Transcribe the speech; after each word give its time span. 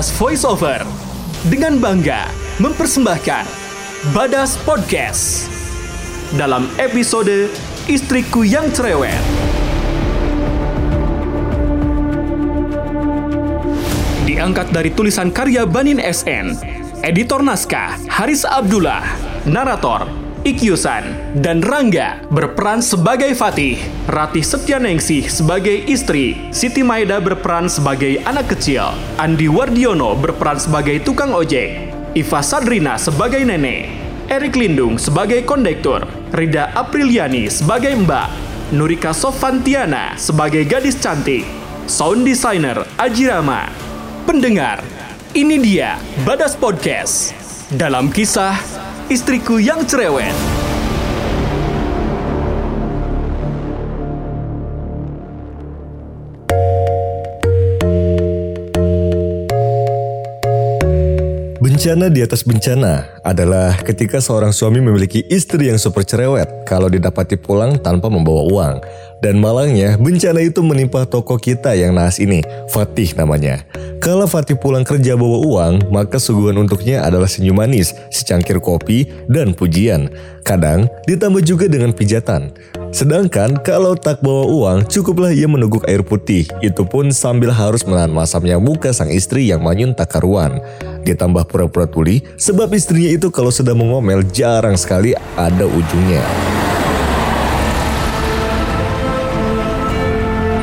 Badas 0.00 0.16
Voice 0.16 0.48
Over 0.48 0.80
dengan 1.52 1.76
bangga 1.76 2.32
mempersembahkan 2.56 3.44
Badas 4.16 4.56
Podcast 4.64 5.44
dalam 6.40 6.72
episode 6.80 7.52
Istriku 7.84 8.40
Yang 8.40 8.80
Cerewet. 8.80 9.20
Diangkat 14.24 14.72
dari 14.72 14.88
tulisan 14.88 15.28
karya 15.28 15.68
Banin 15.68 16.00
SN, 16.00 16.56
editor 17.04 17.44
naskah 17.44 18.00
Haris 18.08 18.48
Abdullah, 18.48 19.04
narator 19.44 20.19
Ikyusan, 20.40 21.36
dan 21.44 21.60
Rangga 21.60 22.24
berperan 22.32 22.80
sebagai 22.80 23.36
Fatih, 23.36 23.76
Ratih 24.08 24.40
Setyaningsih 24.40 25.28
sebagai 25.28 25.84
istri, 25.84 26.48
Siti 26.48 26.80
Maeda 26.80 27.20
berperan 27.20 27.68
sebagai 27.68 28.16
anak 28.24 28.56
kecil, 28.56 28.96
Andi 29.20 29.52
Wardiono 29.52 30.16
berperan 30.16 30.56
sebagai 30.56 30.96
tukang 31.04 31.36
ojek, 31.36 31.92
Iva 32.16 32.40
Sadrina 32.40 32.96
sebagai 32.96 33.44
nenek, 33.44 33.92
Erik 34.32 34.56
Lindung 34.56 34.96
sebagai 34.96 35.44
kondektur, 35.44 36.08
Rida 36.32 36.72
Apriliani 36.72 37.52
sebagai 37.52 37.92
mbak, 38.00 38.32
Nurika 38.72 39.12
Sovantiana 39.12 40.16
sebagai 40.16 40.64
gadis 40.64 40.96
cantik, 40.96 41.44
sound 41.84 42.24
designer 42.24 42.88
Ajirama. 42.96 43.68
Pendengar, 44.24 44.80
ini 45.36 45.60
dia 45.60 46.00
Badas 46.24 46.56
Podcast 46.56 47.36
dalam 47.68 48.08
kisah 48.08 48.88
Istriku 49.10 49.58
Yang 49.58 49.90
Cerewet. 49.90 50.59
Bencana 61.60 62.08
di 62.08 62.24
atas 62.24 62.40
bencana 62.40 63.20
adalah 63.20 63.76
ketika 63.84 64.16
seorang 64.16 64.48
suami 64.48 64.80
memiliki 64.80 65.20
istri 65.28 65.68
yang 65.68 65.76
super 65.76 66.00
cerewet 66.08 66.48
kalau 66.64 66.88
didapati 66.88 67.36
pulang 67.36 67.76
tanpa 67.76 68.08
membawa 68.08 68.48
uang. 68.48 68.74
Dan 69.20 69.44
malangnya, 69.44 70.00
bencana 70.00 70.40
itu 70.40 70.64
menimpa 70.64 71.04
toko 71.04 71.36
kita 71.36 71.76
yang 71.76 71.92
naas 71.92 72.16
ini, 72.16 72.40
Fatih 72.72 73.12
namanya. 73.12 73.60
Kalau 74.00 74.24
Fatih 74.24 74.56
pulang 74.56 74.88
kerja 74.88 75.12
bawa 75.20 75.44
uang, 75.44 75.92
maka 75.92 76.16
suguhan 76.16 76.56
untuknya 76.56 77.04
adalah 77.04 77.28
senyum 77.28 77.60
manis, 77.60 77.92
secangkir 78.08 78.56
kopi, 78.64 79.12
dan 79.28 79.52
pujian. 79.52 80.08
Kadang 80.40 80.88
ditambah 81.04 81.44
juga 81.44 81.68
dengan 81.68 81.92
pijatan. 81.92 82.56
Sedangkan 82.90 83.54
kalau 83.62 83.94
tak 83.94 84.18
bawa 84.18 84.50
uang, 84.50 84.78
cukuplah 84.90 85.30
ia 85.30 85.46
meneguk 85.46 85.86
air 85.86 86.02
putih. 86.02 86.50
Itu 86.58 86.82
pun 86.82 87.14
sambil 87.14 87.54
harus 87.54 87.86
menahan 87.86 88.10
masamnya 88.10 88.58
muka 88.58 88.90
sang 88.90 89.14
istri 89.14 89.46
yang 89.46 89.62
manyun 89.62 89.94
tak 89.94 90.18
karuan. 90.18 90.58
Ditambah 91.06 91.46
pura-pura 91.46 91.86
tuli, 91.86 92.18
sebab 92.34 92.74
istrinya 92.74 93.14
itu 93.14 93.30
kalau 93.30 93.54
sedang 93.54 93.78
mengomel 93.78 94.26
jarang 94.34 94.74
sekali 94.74 95.14
ada 95.38 95.64
ujungnya. 95.70 96.26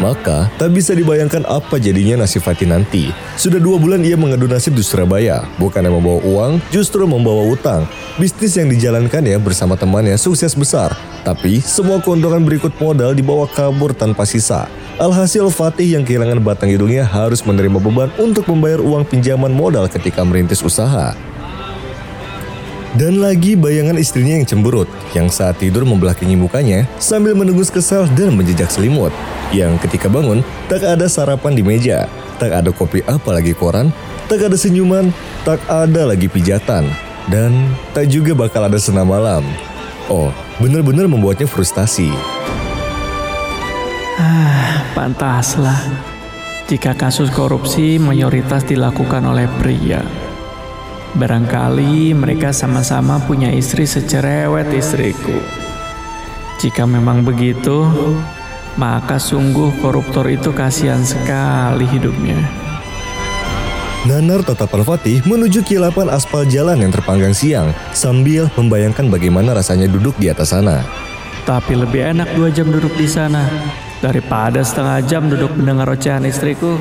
Maka, 0.03 0.47
tak 0.55 0.71
bisa 0.71 0.95
dibayangkan 0.95 1.43
apa 1.47 1.79
jadinya 1.79 2.23
nasib 2.23 2.43
Fatih 2.43 2.67
nanti. 2.67 3.11
Sudah 3.35 3.59
dua 3.59 3.75
bulan 3.75 4.03
ia 4.03 4.15
mengadu 4.15 4.47
nasib 4.47 4.75
di 4.75 4.83
Surabaya. 4.83 5.43
Bukannya 5.59 5.91
membawa 5.91 6.23
uang, 6.23 6.63
justru 6.71 7.03
membawa 7.03 7.43
utang. 7.43 7.83
Bisnis 8.15 8.55
yang 8.55 8.71
dijalankannya 8.71 9.35
bersama 9.39 9.75
temannya 9.75 10.15
sukses 10.15 10.55
besar. 10.55 10.95
Tapi, 11.27 11.59
semua 11.59 11.99
keuntungan 11.99 12.39
berikut 12.39 12.71
modal 12.79 13.11
dibawa 13.11 13.51
kabur 13.51 13.91
tanpa 13.91 14.23
sisa. 14.23 14.71
Alhasil 14.95 15.51
Fatih 15.51 15.99
yang 15.99 16.07
kehilangan 16.07 16.39
batang 16.39 16.71
hidungnya 16.71 17.03
harus 17.03 17.43
menerima 17.43 17.83
beban 17.83 18.07
untuk 18.15 18.47
membayar 18.47 18.79
uang 18.79 19.03
pinjaman 19.03 19.51
modal 19.51 19.91
ketika 19.91 20.23
merintis 20.23 20.63
usaha. 20.63 21.11
Dan 22.95 23.19
lagi 23.19 23.59
bayangan 23.59 23.99
istrinya 23.99 24.39
yang 24.39 24.47
cemberut, 24.47 24.87
yang 25.11 25.27
saat 25.27 25.59
tidur 25.59 25.83
membelakangi 25.83 26.39
mukanya 26.39 26.87
sambil 26.95 27.35
menengus 27.35 27.67
kesal 27.67 28.07
dan 28.15 28.31
menjejak 28.31 28.71
selimut. 28.71 29.11
Yang 29.51 29.83
ketika 29.83 30.07
bangun, 30.07 30.47
tak 30.71 30.87
ada 30.87 31.11
sarapan 31.11 31.59
di 31.59 31.61
meja, 31.61 32.07
tak 32.39 32.55
ada 32.55 32.71
kopi 32.71 33.03
apalagi 33.03 33.51
koran, 33.51 33.91
tak 34.31 34.47
ada 34.47 34.55
senyuman, 34.55 35.11
tak 35.43 35.59
ada 35.67 36.07
lagi 36.07 36.31
pijatan, 36.31 36.87
dan 37.27 37.51
tak 37.91 38.07
juga 38.07 38.31
bakal 38.31 38.63
ada 38.63 38.79
senam 38.79 39.11
malam. 39.11 39.43
Oh, 40.07 40.31
benar-benar 40.57 41.05
membuatnya 41.05 41.45
frustasi. 41.45 42.09
Ah, 44.17 44.81
pantaslah. 44.97 45.77
Jika 46.67 46.97
kasus 46.97 47.31
korupsi 47.31 48.01
mayoritas 48.01 48.65
dilakukan 48.67 49.23
oleh 49.23 49.47
pria. 49.61 50.03
Barangkali 51.15 52.11
mereka 52.11 52.51
sama-sama 52.51 53.21
punya 53.23 53.53
istri 53.53 53.87
secerewet 53.87 54.67
istriku. 54.75 55.37
Jika 56.59 56.83
memang 56.89 57.23
begitu, 57.23 57.87
maka 58.75 59.21
sungguh 59.21 59.77
koruptor 59.79 60.27
itu 60.27 60.51
kasihan 60.51 61.01
sekali 61.05 61.87
hidupnya. 61.87 62.66
Nanar 64.07 64.39
tatapan 64.39 64.87
Fatih 64.87 65.19
menuju 65.27 65.67
kilapan 65.67 66.07
aspal 66.07 66.47
jalan 66.47 66.79
yang 66.79 66.95
terpanggang 66.95 67.35
siang 67.35 67.75
sambil 67.91 68.47
membayangkan 68.55 69.11
bagaimana 69.11 69.51
rasanya 69.51 69.91
duduk 69.91 70.15
di 70.15 70.31
atas 70.31 70.55
sana. 70.55 70.79
Tapi 71.43 71.75
lebih 71.75 72.15
enak 72.15 72.31
dua 72.31 72.47
jam 72.47 72.71
duduk 72.71 72.95
di 72.95 73.03
sana 73.03 73.43
daripada 73.99 74.63
setengah 74.63 75.03
jam 75.03 75.27
duduk 75.27 75.51
mendengar 75.59 75.91
ocehan 75.91 76.23
istriku. 76.23 76.79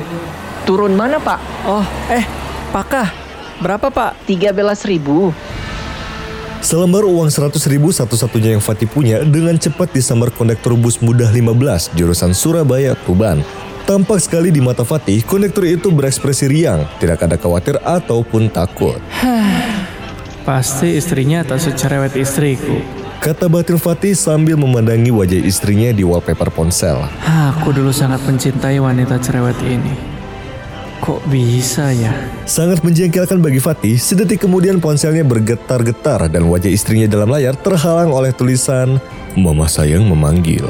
Turun 0.63 0.95
mana 0.95 1.19
pak? 1.19 1.39
Oh, 1.67 1.83
eh, 2.07 2.23
pakah, 2.71 3.11
berapa 3.59 3.91
pak? 3.91 4.23
13 4.23 4.87
ribu. 4.87 5.35
Selembar 6.63 7.03
uang 7.03 7.27
100 7.27 7.59
ribu 7.67 7.91
satu-satunya 7.91 8.55
yang 8.55 8.63
Fatih 8.63 8.87
punya 8.87 9.19
dengan 9.27 9.59
cepat 9.59 9.91
disambar 9.91 10.31
kondektur 10.31 10.79
bus 10.79 11.03
mudah 11.03 11.27
15 11.27 11.91
jurusan 11.91 12.31
Surabaya 12.31 12.95
Tuban. 13.03 13.43
Tampak 13.87 14.19
sekali 14.19 14.51
di 14.51 14.59
mata 14.59 14.83
Fatih, 14.83 15.23
kondektur 15.23 15.63
itu 15.63 15.87
berekspresi 15.95 16.51
riang, 16.51 16.83
tidak 16.99 17.23
ada 17.23 17.39
khawatir 17.39 17.79
ataupun 17.79 18.51
takut. 18.51 18.99
Pasti 20.47 20.99
istrinya 20.99 21.39
tak 21.47 21.63
secerewet 21.63 22.11
istriku. 22.19 22.83
Kata 23.23 23.47
batin 23.47 23.79
Fatih 23.79 24.11
sambil 24.11 24.59
memandangi 24.59 25.07
wajah 25.07 25.39
istrinya 25.39 25.95
di 25.95 26.03
wallpaper 26.03 26.51
ponsel. 26.51 26.99
Aku 27.23 27.71
dulu 27.71 27.95
sangat 27.95 28.19
mencintai 28.27 28.75
wanita 28.75 29.23
cerewet 29.23 29.55
ini. 29.63 29.95
Kok 30.99 31.23
bisa 31.31 31.87
ya? 31.95 32.11
Sangat 32.43 32.83
menjengkelkan 32.83 33.39
bagi 33.39 33.63
Fatih, 33.63 33.95
sedetik 33.95 34.43
kemudian 34.43 34.83
ponselnya 34.83 35.23
bergetar-getar 35.23 36.27
dan 36.27 36.43
wajah 36.51 36.67
istrinya 36.67 37.07
dalam 37.07 37.31
layar 37.31 37.55
terhalang 37.55 38.11
oleh 38.11 38.35
tulisan 38.35 38.99
Mama 39.39 39.71
sayang 39.71 40.03
memanggil. 40.03 40.67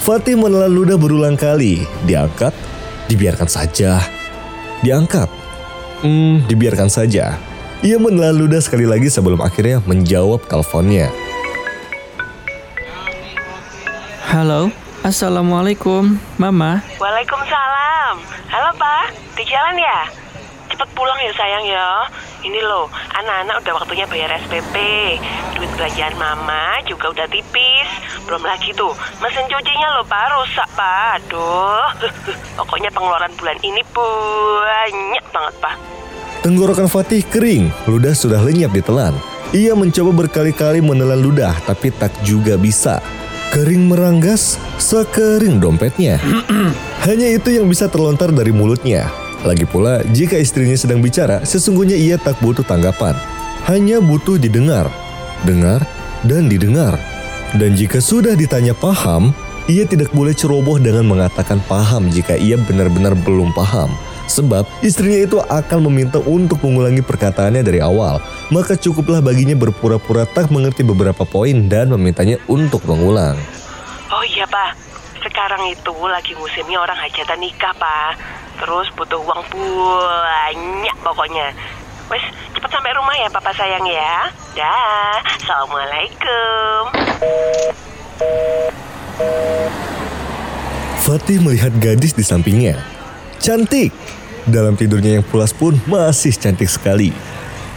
Fatih 0.00 0.32
menelan 0.32 0.72
ludah 0.72 0.96
berulang 0.96 1.36
kali, 1.36 1.84
diangkat, 2.08 2.56
dibiarkan 3.12 3.44
saja. 3.44 4.00
Diangkat, 4.80 5.28
hmm, 6.00 6.48
dibiarkan 6.48 6.88
saja. 6.88 7.36
Ia 7.84 8.00
menelan 8.00 8.32
ludah 8.32 8.64
sekali 8.64 8.88
lagi 8.88 9.12
sebelum 9.12 9.44
akhirnya 9.44 9.84
menjawab 9.84 10.48
teleponnya. 10.48 11.12
Halo, 14.24 14.72
Assalamualaikum, 15.04 16.16
Mama. 16.40 16.80
Waalaikumsalam. 16.96 18.24
Halo 18.48 18.70
Pak, 18.80 19.12
di 19.36 19.44
jalan 19.44 19.76
ya? 19.76 20.08
Cepet 20.72 20.88
pulang 20.96 21.20
ya 21.20 21.32
sayang 21.36 21.64
ya. 21.68 21.88
Ini 22.40 22.60
loh, 22.64 22.88
anak-anak 23.12 23.60
udah 23.60 23.72
waktunya 23.84 24.08
bayar 24.08 24.32
SPP. 24.40 24.74
Duit 25.52 25.68
belanjaan 25.76 26.16
mama 26.16 26.80
juga 26.88 27.12
udah 27.12 27.28
tipis. 27.28 27.88
Belum 28.24 28.40
lagi 28.40 28.72
tuh, 28.72 28.96
mesin 29.20 29.44
cucinya 29.44 30.00
loh 30.00 30.04
Pak, 30.08 30.24
rusak 30.32 30.68
Pak. 30.72 31.20
Aduh, 31.20 31.84
pokoknya 32.64 32.88
pengeluaran 32.96 33.32
bulan 33.36 33.60
ini 33.60 33.84
banyak 33.92 35.24
banget 35.28 35.54
Pak. 35.60 35.76
Tenggorokan 36.40 36.88
Fatih 36.88 37.20
kering, 37.28 37.68
ludah 37.84 38.16
sudah 38.16 38.40
lenyap 38.40 38.72
ditelan. 38.72 39.12
Ia 39.52 39.76
mencoba 39.76 40.24
berkali-kali 40.24 40.80
menelan 40.80 41.20
ludah, 41.20 41.52
tapi 41.68 41.92
tak 41.92 42.16
juga 42.24 42.56
bisa. 42.56 43.04
Kering 43.52 43.92
meranggas, 43.92 44.56
sekering 44.80 45.60
dompetnya. 45.60 46.16
Hanya 47.04 47.28
itu 47.36 47.52
yang 47.52 47.68
bisa 47.68 47.92
terlontar 47.92 48.32
dari 48.32 48.54
mulutnya. 48.54 49.29
Lagi 49.40 49.64
pula, 49.64 50.04
jika 50.12 50.36
istrinya 50.36 50.76
sedang 50.76 51.00
bicara, 51.00 51.40
sesungguhnya 51.48 51.96
ia 51.96 52.20
tak 52.20 52.36
butuh 52.44 52.60
tanggapan. 52.60 53.16
Hanya 53.64 53.96
butuh 53.96 54.36
didengar, 54.36 54.92
dengar, 55.48 55.80
dan 56.28 56.44
didengar. 56.44 57.00
Dan 57.56 57.72
jika 57.72 58.04
sudah 58.04 58.36
ditanya 58.36 58.76
paham, 58.76 59.32
ia 59.64 59.88
tidak 59.88 60.12
boleh 60.12 60.36
ceroboh 60.36 60.76
dengan 60.76 61.08
mengatakan 61.08 61.56
paham 61.64 62.12
jika 62.12 62.36
ia 62.36 62.60
benar-benar 62.60 63.16
belum 63.16 63.56
paham. 63.56 63.88
Sebab 64.28 64.62
istrinya 64.84 65.18
itu 65.24 65.40
akan 65.40 65.88
meminta 65.88 66.20
untuk 66.22 66.60
mengulangi 66.62 67.00
perkataannya 67.00 67.64
dari 67.64 67.80
awal. 67.80 68.20
Maka 68.52 68.76
cukuplah 68.76 69.24
baginya 69.24 69.56
berpura-pura 69.56 70.28
tak 70.28 70.52
mengerti 70.52 70.84
beberapa 70.84 71.24
poin 71.24 71.66
dan 71.66 71.90
memintanya 71.90 72.36
untuk 72.46 72.84
mengulang. 72.86 73.40
Oh 74.12 74.22
iya 74.22 74.44
Pak, 74.46 74.76
sekarang 75.24 75.64
itu 75.72 75.96
lagi 76.06 76.36
musimnya 76.36 76.78
orang 76.78 76.98
hajatan 77.00 77.40
nikah 77.40 77.74
Pak. 77.74 78.12
Terus 78.60 78.92
butuh 78.92 79.20
uang 79.24 79.42
banyak 79.56 80.96
pokoknya. 81.00 81.48
Wes, 82.12 82.24
cepat 82.52 82.70
sampai 82.76 82.92
rumah 82.92 83.16
ya 83.16 83.32
papa 83.32 83.56
sayang 83.56 83.88
ya. 83.88 84.28
Dah, 84.52 85.16
Assalamualaikum. 85.40 86.82
Fatih 91.00 91.40
melihat 91.40 91.72
gadis 91.80 92.12
di 92.12 92.20
sampingnya. 92.20 92.76
Cantik. 93.40 93.96
Dalam 94.44 94.76
tidurnya 94.76 95.20
yang 95.20 95.24
pulas 95.24 95.56
pun 95.56 95.80
masih 95.88 96.36
cantik 96.36 96.68
sekali. 96.68 97.16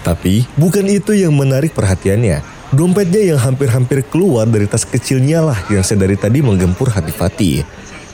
Tapi 0.03 0.43
bukan 0.59 0.83
itu 0.91 1.15
yang 1.15 1.31
menarik 1.31 1.71
perhatiannya. 1.71 2.43
Dompetnya 2.75 3.23
yang 3.31 3.39
hampir-hampir 3.39 4.03
keluar 4.03 4.43
dari 4.49 4.67
tas 4.67 4.83
kecilnya 4.83 5.39
lah 5.45 5.59
yang 5.71 5.85
sedari 5.85 6.19
tadi 6.19 6.43
menggempur 6.43 6.91
hati 6.91 7.13
Fatih. 7.15 7.63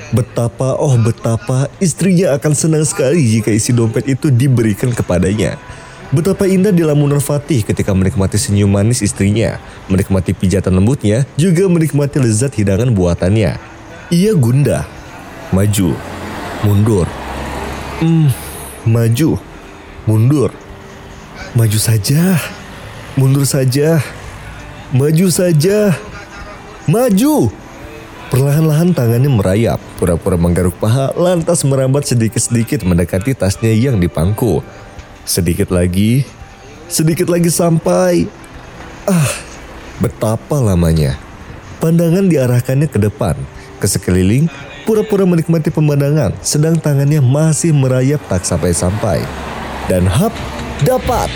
Betapa, 0.10 0.74
oh 0.82 0.98
betapa 0.98 1.70
istrinya 1.78 2.34
akan 2.34 2.54
senang 2.58 2.82
sekali 2.82 3.22
jika 3.22 3.54
isi 3.54 3.70
dompet 3.70 4.10
itu 4.10 4.34
diberikan 4.34 4.90
kepadanya. 4.90 5.62
Betapa 6.10 6.50
indah 6.50 6.74
di 6.74 6.82
lamunan 6.82 7.22
Fatih 7.22 7.62
ketika 7.62 7.94
menikmati 7.94 8.42
senyum 8.42 8.74
manis 8.74 9.06
istrinya, 9.06 9.62
menikmati 9.86 10.34
pijatan 10.34 10.74
lembutnya, 10.74 11.30
juga 11.38 11.70
menikmati 11.70 12.18
lezat 12.18 12.58
hidangan 12.58 12.90
buatannya. 12.90 13.62
Ia 14.10 14.32
gundah, 14.34 14.90
maju, 15.54 15.94
mundur, 16.66 17.06
hmm, 18.02 18.34
maju, 18.90 19.38
mundur, 20.10 20.50
maju 21.54 21.78
saja, 21.78 22.42
mundur 23.14 23.46
saja, 23.46 24.02
maju 24.90 25.30
saja, 25.30 25.94
maju. 26.90 27.54
Perlahan-lahan 28.30 28.94
tangannya 28.94 29.26
merayap, 29.26 29.82
pura-pura 29.98 30.38
menggaruk 30.38 30.78
paha, 30.78 31.10
lantas 31.18 31.66
merambat 31.66 32.06
sedikit-sedikit 32.06 32.86
mendekati 32.86 33.34
tasnya 33.34 33.74
yang 33.74 33.98
dipangku. 33.98 34.62
Sedikit 35.26 35.74
lagi, 35.74 36.30
sedikit 36.86 37.26
lagi 37.26 37.50
sampai. 37.50 38.30
Ah, 39.10 39.34
betapa 39.98 40.62
lamanya. 40.62 41.18
Pandangan 41.82 42.30
diarahkannya 42.30 42.86
ke 42.86 43.02
depan, 43.02 43.34
ke 43.82 43.90
sekeliling, 43.90 44.46
pura-pura 44.86 45.26
menikmati 45.26 45.74
pemandangan, 45.74 46.38
sedang 46.46 46.78
tangannya 46.78 47.26
masih 47.26 47.74
merayap 47.74 48.22
tak 48.30 48.46
sampai-sampai. 48.46 49.26
Dan 49.90 50.06
hap, 50.06 50.38
dapat. 50.86 51.34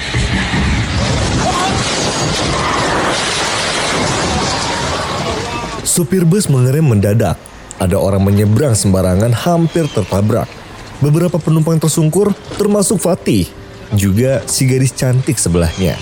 Supir 5.94 6.26
bus 6.26 6.50
mengerem 6.50 6.90
mendadak. 6.90 7.38
Ada 7.78 8.02
orang 8.02 8.26
menyeberang 8.26 8.74
sembarangan 8.74 9.30
hampir 9.30 9.86
tertabrak. 9.86 10.50
Beberapa 10.98 11.38
penumpang 11.38 11.78
tersungkur, 11.78 12.34
termasuk 12.58 12.98
Fatih, 12.98 13.46
juga 13.94 14.42
si 14.50 14.66
gadis 14.66 14.90
cantik 14.90 15.38
sebelahnya. 15.38 15.94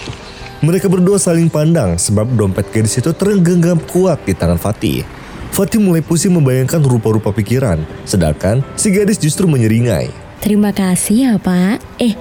Mereka 0.64 0.88
berdua 0.88 1.20
saling 1.20 1.52
pandang 1.52 2.00
sebab 2.00 2.24
dompet 2.40 2.72
gadis 2.72 3.04
itu 3.04 3.12
tergenggam 3.12 3.84
kuat 3.92 4.24
di 4.24 4.32
tangan 4.32 4.56
Fatih. 4.56 5.04
Fatih 5.52 5.84
mulai 5.84 6.00
pusing 6.00 6.40
membayangkan 6.40 6.80
rupa-rupa 6.80 7.36
pikiran, 7.36 7.84
sedangkan 8.08 8.64
si 8.80 8.96
gadis 8.96 9.20
justru 9.20 9.44
menyeringai. 9.44 10.08
Terima 10.40 10.72
kasih 10.72 11.18
ya 11.20 11.34
pak. 11.36 11.84
Eh, 12.00 12.16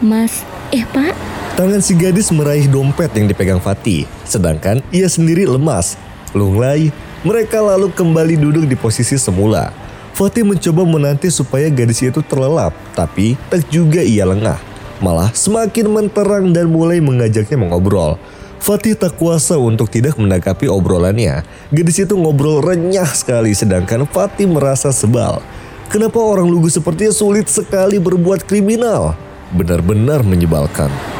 mas, 0.00 0.40
eh 0.72 0.88
pak. 0.88 1.12
Tangan 1.52 1.84
si 1.84 1.92
gadis 2.00 2.32
meraih 2.32 2.64
dompet 2.64 3.12
yang 3.12 3.28
dipegang 3.28 3.60
Fatih, 3.60 4.08
sedangkan 4.24 4.80
ia 4.88 5.04
sendiri 5.04 5.44
lemas. 5.44 6.00
Lunglai, 6.32 6.94
mereka 7.20 7.60
lalu 7.60 7.92
kembali 7.92 8.40
duduk 8.40 8.64
di 8.64 8.72
posisi 8.72 9.20
semula. 9.20 9.68
Fatih 10.16 10.44
mencoba 10.44 10.84
menanti 10.88 11.28
supaya 11.28 11.68
gadis 11.68 12.00
itu 12.00 12.20
terlelap, 12.24 12.72
tapi 12.96 13.36
tak 13.52 13.68
juga 13.68 14.00
ia 14.00 14.24
lengah. 14.24 14.56
Malah 15.00 15.32
semakin 15.32 15.88
menterang 15.88 16.52
dan 16.52 16.68
mulai 16.68 17.00
mengajaknya 17.00 17.56
mengobrol. 17.56 18.20
Fatih 18.60 18.92
tak 18.92 19.16
kuasa 19.16 19.56
untuk 19.56 19.88
tidak 19.88 20.20
menanggapi 20.20 20.68
obrolannya. 20.68 21.44
Gadis 21.72 22.04
itu 22.04 22.16
ngobrol 22.16 22.60
renyah 22.60 23.08
sekali 23.08 23.56
sedangkan 23.56 24.04
Fatih 24.04 24.44
merasa 24.44 24.92
sebal. 24.92 25.40
Kenapa 25.88 26.20
orang 26.20 26.48
lugu 26.48 26.68
sepertinya 26.68 27.12
sulit 27.12 27.48
sekali 27.48 27.96
berbuat 27.96 28.44
kriminal? 28.44 29.16
Benar-benar 29.56 30.20
menyebalkan. 30.20 31.19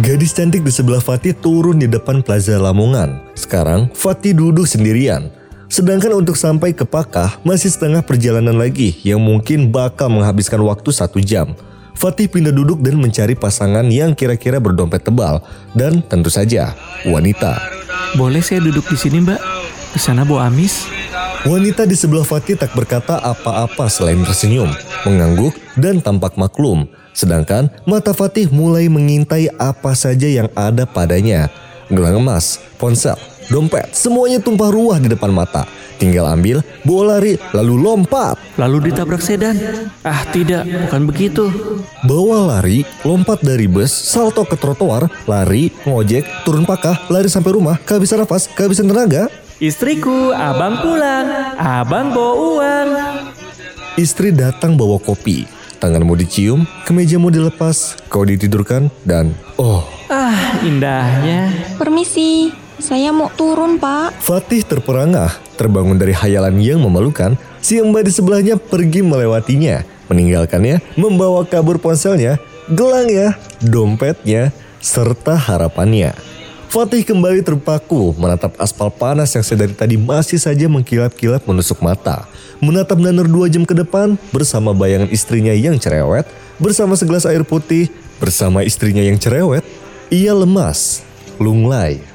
Gadis 0.00 0.32
cantik 0.32 0.64
di 0.64 0.72
sebelah 0.72 1.04
Fatih 1.04 1.36
turun 1.36 1.76
di 1.76 1.84
depan 1.84 2.24
Plaza 2.24 2.56
Lamongan. 2.56 3.20
Sekarang 3.36 3.92
Fatih 3.92 4.32
duduk 4.32 4.64
sendirian. 4.64 5.28
Sedangkan 5.68 6.16
untuk 6.16 6.40
sampai 6.40 6.72
ke 6.72 6.88
Pakah 6.88 7.36
masih 7.44 7.68
setengah 7.68 8.00
perjalanan 8.00 8.56
lagi 8.56 8.96
yang 9.04 9.20
mungkin 9.20 9.68
bakal 9.68 10.08
menghabiskan 10.08 10.64
waktu 10.64 10.88
satu 10.88 11.20
jam. 11.20 11.52
Fatih 11.92 12.32
pindah 12.32 12.48
duduk 12.48 12.80
dan 12.80 12.96
mencari 12.96 13.36
pasangan 13.36 13.84
yang 13.92 14.16
kira-kira 14.16 14.56
berdompet 14.56 15.04
tebal 15.04 15.44
dan 15.76 16.00
tentu 16.00 16.32
saja 16.32 16.72
wanita. 17.04 17.60
Boleh 18.16 18.40
saya 18.40 18.64
duduk 18.64 18.88
di 18.88 18.96
sini 18.96 19.20
mbak? 19.20 19.36
Di 19.92 20.00
sana 20.00 20.24
Bu 20.24 20.40
Amis. 20.40 20.88
Wanita 21.44 21.84
di 21.84 21.92
sebelah 21.92 22.24
Fatih 22.24 22.56
tak 22.56 22.72
berkata 22.72 23.20
apa-apa 23.20 23.92
selain 23.92 24.24
tersenyum, 24.24 24.72
mengangguk, 25.04 25.52
dan 25.76 26.00
tampak 26.00 26.40
maklum. 26.40 26.88
Sedangkan 27.20 27.68
mata 27.84 28.16
Fatih 28.16 28.48
mulai 28.48 28.88
mengintai 28.88 29.52
apa 29.60 29.92
saja 29.92 30.24
yang 30.24 30.48
ada 30.56 30.88
padanya. 30.88 31.52
Gelang 31.92 32.24
emas, 32.24 32.56
ponsel, 32.80 33.20
dompet, 33.52 33.92
semuanya 33.92 34.40
tumpah 34.40 34.72
ruah 34.72 34.96
di 34.96 35.12
depan 35.12 35.28
mata. 35.28 35.68
Tinggal 36.00 36.32
ambil, 36.32 36.64
bawa 36.80 37.20
lari, 37.20 37.36
lalu 37.52 37.76
lompat. 37.76 38.40
Lalu 38.56 38.88
ditabrak 38.88 39.20
sedan. 39.20 39.52
Ah 40.00 40.24
tidak, 40.32 40.64
bukan 40.64 41.02
begitu. 41.04 41.44
Bawa 42.08 42.56
lari, 42.56 42.88
lompat 43.04 43.44
dari 43.44 43.68
bus, 43.68 43.92
salto 43.92 44.48
ke 44.48 44.56
trotoar, 44.56 45.12
lari, 45.28 45.68
ngojek, 45.84 46.48
turun 46.48 46.64
pakah, 46.64 47.04
lari 47.12 47.28
sampai 47.28 47.52
rumah, 47.52 47.76
kehabisan 47.84 48.24
nafas, 48.24 48.48
kehabisan 48.48 48.88
tenaga. 48.88 49.28
Istriku, 49.60 50.32
abang 50.32 50.80
pulang. 50.80 51.28
Abang 51.60 52.16
bawa 52.16 52.32
uang. 52.32 52.88
Istri 54.00 54.32
datang 54.32 54.80
bawa 54.80 54.96
kopi. 54.96 55.59
Tanganmu 55.80 56.12
dicium, 56.12 56.68
kemejamu 56.84 57.32
dilepas, 57.32 57.96
kau 58.12 58.20
ditidurkan, 58.28 58.92
dan 59.08 59.32
oh, 59.56 59.80
Ah, 60.10 60.60
indahnya. 60.66 61.48
Permisi, 61.78 62.50
saya 62.82 63.14
mau 63.14 63.30
turun 63.32 63.78
pak. 63.78 64.18
Fatih 64.20 64.66
terperangah, 64.66 65.30
terbangun 65.54 65.96
dari 65.96 66.10
hayalan 66.10 66.58
yang 66.58 66.82
memalukan, 66.82 67.38
si 67.62 67.78
mbak 67.78 68.04
di 68.04 68.12
sebelahnya 68.12 68.58
pergi 68.58 69.06
melewatinya, 69.06 69.86
meninggalkannya, 70.10 70.82
membawa 70.98 71.46
kabur 71.46 71.78
ponselnya, 71.78 72.42
gelangnya, 72.68 73.38
dompetnya, 73.62 74.50
serta 74.82 75.38
harapannya. 75.38 76.10
Fatih 76.70 77.02
kembali 77.02 77.42
terpaku 77.42 78.14
menatap 78.14 78.54
aspal 78.54 78.94
panas 78.94 79.34
yang 79.34 79.42
sedari 79.42 79.74
tadi 79.74 79.98
masih 79.98 80.38
saja 80.38 80.70
mengkilap-kilap 80.70 81.42
menusuk 81.42 81.82
mata. 81.82 82.30
Menatap 82.62 82.94
Danur 83.02 83.26
dua 83.26 83.50
jam 83.50 83.66
ke 83.66 83.74
depan 83.74 84.14
bersama 84.30 84.70
bayangan 84.70 85.10
istrinya 85.10 85.50
yang 85.50 85.82
cerewet, 85.82 86.30
bersama 86.62 86.94
segelas 86.94 87.26
air 87.26 87.42
putih, 87.42 87.90
bersama 88.22 88.62
istrinya 88.62 89.02
yang 89.02 89.18
cerewet. 89.18 89.66
Ia 90.14 90.30
lemas, 90.30 91.02
lunglai, 91.42 92.06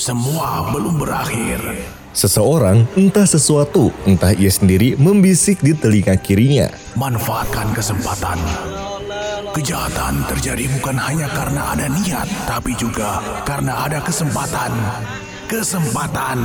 Semua 0.00 0.72
belum 0.72 1.04
berakhir. 1.04 1.60
Seseorang, 2.16 2.88
entah 2.96 3.28
sesuatu, 3.28 3.92
entah 4.08 4.32
ia 4.32 4.48
sendiri 4.48 4.96
membisik 4.96 5.60
di 5.60 5.76
telinga 5.76 6.16
kirinya. 6.16 6.72
Manfaatkan 6.96 7.76
kesempatan. 7.76 8.40
Kejahatan 9.56 10.28
terjadi 10.28 10.68
bukan 10.76 10.96
hanya 11.00 11.28
karena 11.32 11.72
ada 11.72 11.86
niat, 11.88 12.28
tapi 12.44 12.76
juga 12.76 13.22
karena 13.48 13.88
ada 13.88 13.98
kesempatan. 14.04 14.72
Kesempatan. 15.48 16.38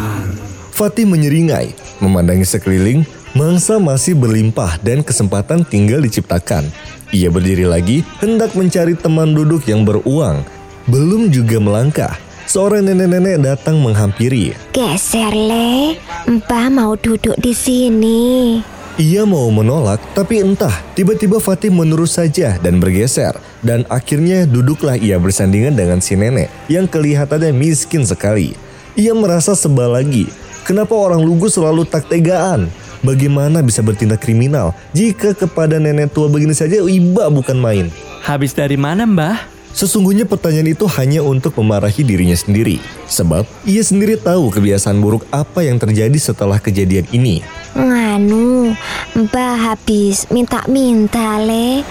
Fatih 0.72 1.04
menyeringai, 1.04 1.76
memandangi 2.00 2.48
sekeliling, 2.48 3.04
mangsa 3.36 3.78
masih 3.78 4.16
berlimpah 4.16 4.80
dan 4.80 5.04
kesempatan 5.04 5.68
tinggal 5.68 6.00
diciptakan. 6.00 6.72
Ia 7.12 7.30
berdiri 7.30 7.68
lagi, 7.68 8.02
hendak 8.24 8.56
mencari 8.56 8.96
teman 8.98 9.36
duduk 9.36 9.68
yang 9.68 9.84
beruang. 9.84 10.42
Belum 10.88 11.28
juga 11.28 11.60
melangkah, 11.60 12.16
seorang 12.50 12.88
nenek-nenek 12.88 13.44
datang 13.44 13.84
menghampiri. 13.84 14.56
Geser 14.72 15.36
le, 15.36 16.00
Mbah 16.26 16.68
mau 16.72 16.96
duduk 16.96 17.36
di 17.38 17.54
sini. 17.54 18.73
Ia 18.94 19.26
mau 19.26 19.50
menolak, 19.50 19.98
tapi 20.14 20.46
entah, 20.46 20.70
tiba-tiba 20.94 21.42
Fatih 21.42 21.74
menerus 21.74 22.14
saja 22.14 22.62
dan 22.62 22.78
bergeser. 22.78 23.34
Dan 23.66 23.90
akhirnya 23.90 24.46
duduklah 24.46 24.94
ia 25.02 25.18
bersandingan 25.18 25.74
dengan 25.74 25.98
si 25.98 26.14
nenek 26.14 26.54
yang 26.70 26.86
kelihatannya 26.86 27.58
miskin 27.58 28.06
sekali. 28.06 28.54
Ia 28.94 29.18
merasa 29.18 29.58
sebal 29.58 29.98
lagi. 29.98 30.30
Kenapa 30.62 30.94
orang 30.94 31.26
lugu 31.26 31.50
selalu 31.50 31.90
tak 31.90 32.06
tegaan? 32.06 32.70
Bagaimana 33.02 33.66
bisa 33.66 33.82
bertindak 33.82 34.22
kriminal 34.22 34.78
jika 34.94 35.34
kepada 35.34 35.82
nenek 35.82 36.14
tua 36.14 36.30
begini 36.30 36.54
saja 36.54 36.78
iba 36.86 37.34
bukan 37.34 37.58
main? 37.58 37.90
Habis 38.22 38.54
dari 38.54 38.78
mana 38.78 39.10
mbah? 39.10 39.42
Sesungguhnya 39.74 40.30
pertanyaan 40.30 40.70
itu 40.70 40.86
hanya 41.02 41.26
untuk 41.26 41.58
memarahi 41.58 42.06
dirinya 42.06 42.38
sendiri. 42.38 42.78
Sebab 43.10 43.50
ia 43.66 43.82
sendiri 43.82 44.22
tahu 44.22 44.54
kebiasaan 44.54 45.02
buruk 45.02 45.26
apa 45.34 45.66
yang 45.66 45.82
terjadi 45.82 46.14
setelah 46.22 46.62
kejadian 46.62 47.10
ini. 47.10 47.42
Nggak 47.74 48.03
Anu, 48.14 48.78
Mbah 49.18 49.74
habis 49.74 50.30
minta-minta 50.30 51.42
le. 51.42 51.82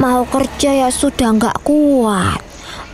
Mau 0.00 0.24
kerja 0.24 0.72
ya 0.72 0.88
sudah 0.88 1.36
nggak 1.36 1.60
kuat. 1.60 2.40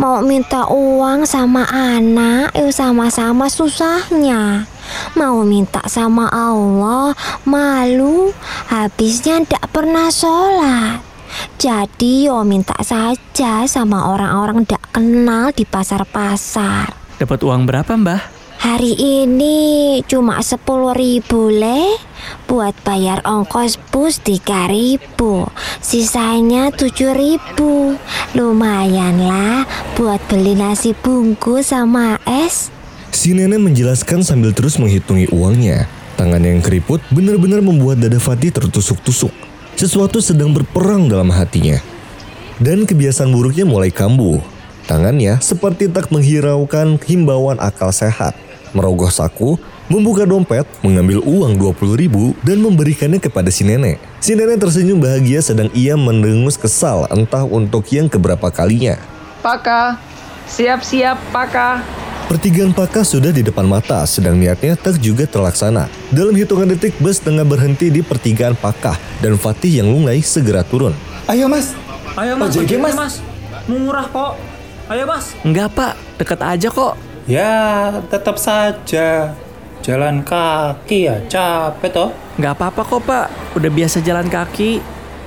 Mau 0.03 0.19
minta 0.19 0.67
uang 0.67 1.23
sama 1.23 1.63
anak, 1.71 2.51
ya 2.59 2.67
sama-sama 2.75 3.47
susahnya. 3.47 4.67
Mau 5.15 5.47
minta 5.47 5.79
sama 5.87 6.27
Allah, 6.27 7.15
malu. 7.47 8.35
Habisnya 8.67 9.47
ndak 9.47 9.71
pernah 9.71 10.11
sholat. 10.11 10.99
Jadi 11.55 12.27
yo 12.27 12.43
minta 12.43 12.75
saja 12.83 13.63
sama 13.71 14.11
orang-orang 14.11 14.67
ndak 14.67 14.83
kenal 14.91 15.55
di 15.55 15.63
pasar-pasar. 15.63 16.91
Dapat 17.23 17.39
uang 17.47 17.63
berapa, 17.63 17.95
Mbah? 17.95 18.42
Hari 18.63 18.95
ini 18.95 19.59
cuma 20.07 20.39
sepuluh 20.39 20.95
ribu 20.95 21.51
le 21.51 21.99
Buat 22.47 22.79
bayar 22.87 23.19
ongkos 23.27 23.75
bus 23.91 24.23
tiga 24.23 24.71
ribu 24.71 25.51
Sisanya 25.83 26.71
tujuh 26.71 27.11
ribu 27.11 27.99
Lumayan 28.39 29.19
lah 29.19 29.67
buat 29.99 30.23
beli 30.31 30.55
nasi 30.55 30.95
bungkus 30.95 31.75
sama 31.75 32.23
es 32.23 32.71
Si 33.11 33.35
nenek 33.35 33.59
menjelaskan 33.59 34.23
sambil 34.23 34.55
terus 34.55 34.79
menghitungi 34.79 35.27
uangnya. 35.35 35.91
Tangan 36.15 36.47
yang 36.47 36.63
keriput 36.63 37.03
benar-benar 37.11 37.67
membuat 37.67 37.99
dada 37.99 38.23
Fatih 38.23 38.55
tertusuk-tusuk. 38.55 39.35
Sesuatu 39.75 40.23
sedang 40.23 40.55
berperang 40.55 41.11
dalam 41.11 41.35
hatinya. 41.35 41.83
Dan 42.63 42.87
kebiasaan 42.87 43.35
buruknya 43.35 43.67
mulai 43.67 43.91
kambuh. 43.91 44.39
Tangannya 44.87 45.43
seperti 45.43 45.91
tak 45.91 46.15
menghiraukan 46.15 46.99
himbauan 47.03 47.59
akal 47.59 47.91
sehat. 47.91 48.52
Merogoh 48.73 49.13
saku, 49.13 49.61
membuka 49.93 50.25
dompet, 50.25 50.65
mengambil 50.81 51.21
uang 51.21 51.61
20 51.61 52.01
ribu 52.01 52.33
dan 52.41 52.65
memberikannya 52.65 53.21
kepada 53.21 53.53
si 53.53 53.69
nenek. 53.69 54.01
Si 54.25 54.33
nenek 54.33 54.65
tersenyum 54.65 54.97
bahagia 54.97 55.45
sedang 55.45 55.69
ia 55.77 55.93
mendengus 55.97 56.57
kesal 56.57 57.05
entah 57.13 57.45
untuk 57.45 57.85
yang 57.93 58.09
keberapa 58.09 58.49
kalinya. 58.49 58.97
Paka, 59.45 60.01
siap-siap 60.49 61.21
Paka. 61.29 61.85
Pertigaan 62.33 62.73
Paka 62.73 63.05
sudah 63.05 63.29
di 63.29 63.45
depan 63.45 63.69
mata, 63.69 64.01
sedang 64.09 64.41
niatnya 64.41 64.73
tak 64.73 64.97
juga 64.97 65.29
terlaksana. 65.29 65.93
Dalam 66.09 66.33
hitungan 66.33 66.65
detik, 66.65 66.97
bus 66.97 67.21
tengah 67.21 67.45
berhenti 67.45 67.93
di 67.93 68.01
pertigaan 68.01 68.57
Pakah 68.57 68.97
dan 69.21 69.37
Fatih 69.37 69.85
yang 69.85 69.93
lunglai 69.93 70.25
segera 70.25 70.65
turun. 70.65 70.97
Ayo 71.29 71.45
mas, 71.45 71.77
Ayo 72.17 72.41
mas, 72.41 72.57
ojeknya, 72.57 72.93
mas. 72.97 73.21
Murah 73.69 74.09
kok. 74.09 74.41
Ayo 74.89 75.05
mas. 75.05 75.37
Enggak 75.45 75.77
pak, 75.77 75.93
deket 76.17 76.41
aja 76.41 76.69
kok. 76.73 77.12
Ya 77.27 78.01
tetap 78.11 78.39
saja. 78.39 79.37
Jalan 79.83 80.23
kaki 80.23 81.11
ya 81.11 81.19
capek 81.27 81.91
toh. 81.91 82.11
Enggak 82.39 82.55
apa-apa 82.55 82.83
kok 82.87 83.03
pak, 83.03 83.27
udah 83.59 83.71
biasa 83.71 83.99
jalan 83.99 84.31
kaki. 84.31 84.79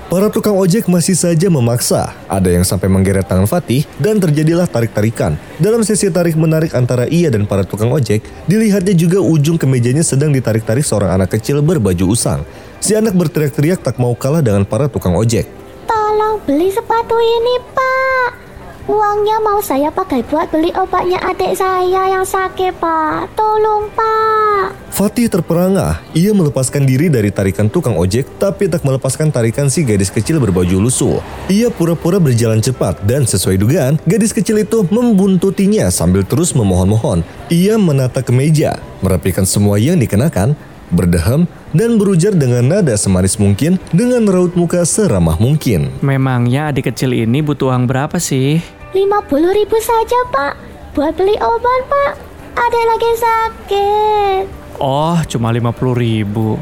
Para 0.05 0.29
tukang 0.29 0.53
ojek 0.53 0.85
masih 0.85 1.17
saja 1.17 1.49
memaksa. 1.49 2.13
Ada 2.29 2.53
yang 2.53 2.61
sampai 2.61 2.85
menggeret 2.87 3.25
tangan 3.25 3.49
Fatih 3.49 3.89
dan 3.97 4.21
terjadilah 4.21 4.69
tarik-tarikan. 4.69 5.33
Dalam 5.57 5.81
sesi 5.81 6.13
tarik-menarik 6.13 6.77
antara 6.77 7.09
ia 7.09 7.33
dan 7.33 7.49
para 7.49 7.65
tukang 7.65 7.89
ojek, 7.89 8.21
dilihatnya 8.45 8.93
juga 8.93 9.17
ujung 9.17 9.57
kemejanya 9.57 10.05
sedang 10.05 10.29
ditarik-tarik 10.29 10.85
seorang 10.85 11.19
anak 11.19 11.33
kecil 11.33 11.65
berbaju 11.65 12.13
usang. 12.13 12.45
Si 12.77 12.93
anak 12.93 13.17
berteriak-teriak 13.17 13.81
tak 13.81 13.97
mau 13.97 14.13
kalah 14.13 14.45
dengan 14.45 14.61
para 14.61 14.85
tukang 14.85 15.17
ojek. 15.17 15.49
Tolong 15.89 16.37
beli 16.45 16.69
sepatu 16.69 17.17
ini, 17.17 17.55
Pak. 17.73 18.44
Uangnya 18.85 19.41
mau 19.41 19.57
saya 19.65 19.89
pakai 19.89 20.21
buat 20.29 20.53
beli 20.53 20.69
obatnya 20.77 21.17
adik 21.17 21.57
saya 21.57 22.05
yang 22.05 22.21
sakit, 22.21 22.77
Pak. 22.77 23.33
Tolong, 23.33 23.89
Pak. 23.97 24.93
Fatih 24.93 25.25
terperangah. 25.25 26.05
Ia 26.13 26.37
melepaskan 26.37 26.85
diri 26.85 27.09
dari 27.09 27.33
tarikan 27.33 27.65
tukang 27.65 27.97
ojek, 27.97 28.37
tapi 28.37 28.69
tak 28.69 28.85
melepaskan 28.85 29.33
tarikan 29.33 29.73
si 29.73 29.81
gadis 29.81 30.13
kecil 30.13 30.37
berbaju 30.37 30.85
lusuh. 30.85 31.17
Ia 31.49 31.73
pura-pura 31.73 32.21
berjalan 32.21 32.61
cepat, 32.61 33.01
dan 33.09 33.25
sesuai 33.25 33.57
dugaan, 33.57 33.97
gadis 34.05 34.29
kecil 34.29 34.61
itu 34.61 34.85
membuntutinya 34.93 35.89
sambil 35.89 36.21
terus 36.21 36.53
memohon-mohon. 36.53 37.25
Ia 37.49 37.81
menata 37.81 38.21
ke 38.21 38.29
meja, 38.29 38.77
merapikan 39.01 39.49
semua 39.49 39.81
yang 39.81 39.97
dikenakan, 39.97 40.53
berdehem, 40.93 41.49
dan 41.73 41.97
berujar 41.97 42.37
dengan 42.37 42.63
nada 42.69 42.93
semanis 42.93 43.41
mungkin 43.41 43.81
dengan 43.89 44.29
raut 44.29 44.53
muka 44.53 44.85
seramah 44.85 45.41
mungkin. 45.41 45.89
Memangnya 46.05 46.69
adik 46.69 46.93
kecil 46.93 47.17
ini 47.17 47.41
butuh 47.41 47.73
uang 47.73 47.89
berapa 47.89 48.21
sih? 48.21 48.61
50 48.95 49.59
ribu 49.59 49.75
saja, 49.83 50.19
Pak. 50.31 50.53
Buat 50.95 51.19
beli 51.19 51.35
obat, 51.35 51.81
Pak. 51.91 52.13
Ada 52.55 52.79
lagi 52.87 53.11
sakit. 53.19 54.43
Oh, 54.79 55.19
cuma 55.27 55.51
50 55.51 55.91
ribu. 55.91 56.55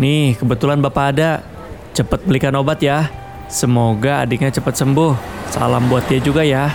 Nih, 0.00 0.32
kebetulan 0.40 0.80
bapak 0.80 1.12
ada. 1.12 1.44
Cepet 1.92 2.24
belikan 2.24 2.56
obat 2.56 2.80
ya. 2.80 3.12
Semoga 3.52 4.24
adiknya 4.24 4.48
cepat 4.48 4.80
sembuh. 4.80 5.12
Salam 5.52 5.84
buat 5.92 6.08
dia 6.08 6.24
juga 6.24 6.40
ya. 6.40 6.72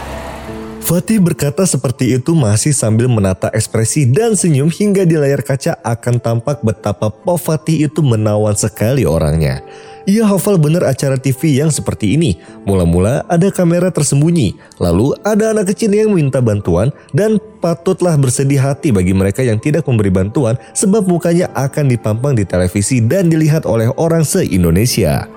Fatih 0.86 1.18
berkata 1.18 1.66
seperti 1.66 2.14
itu 2.18 2.38
masih 2.38 2.72
sambil 2.72 3.10
menata 3.10 3.50
ekspresi 3.50 4.06
dan 4.06 4.38
senyum 4.38 4.70
hingga 4.70 5.10
di 5.10 5.18
layar 5.18 5.42
kaca 5.42 5.78
akan 5.82 6.22
tampak 6.22 6.62
betapa 6.62 7.10
Pop 7.10 7.42
Fatih 7.42 7.90
itu 7.90 8.06
menawan 8.06 8.54
sekali 8.54 9.10
orangnya. 9.10 9.66
Ia 10.10 10.26
hafal 10.26 10.58
benar 10.58 10.82
acara 10.90 11.22
TV 11.22 11.62
yang 11.62 11.70
seperti 11.70 12.18
ini. 12.18 12.42
Mula-mula 12.66 13.22
ada 13.30 13.54
kamera 13.54 13.94
tersembunyi, 13.94 14.58
lalu 14.82 15.14
ada 15.22 15.54
anak 15.54 15.70
kecil 15.70 15.94
yang 15.94 16.10
minta 16.18 16.42
bantuan 16.42 16.90
dan 17.14 17.38
patutlah 17.62 18.18
bersedih 18.18 18.58
hati 18.58 18.90
bagi 18.90 19.14
mereka 19.14 19.46
yang 19.46 19.62
tidak 19.62 19.86
memberi 19.86 20.10
bantuan 20.10 20.58
sebab 20.74 21.06
mukanya 21.06 21.54
akan 21.54 21.94
dipampang 21.94 22.34
di 22.34 22.42
televisi 22.42 23.06
dan 23.06 23.30
dilihat 23.30 23.70
oleh 23.70 23.94
orang 24.02 24.26
se-Indonesia. 24.26 25.30